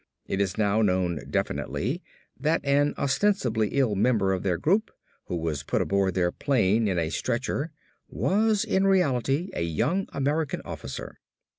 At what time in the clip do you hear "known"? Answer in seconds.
0.81-1.19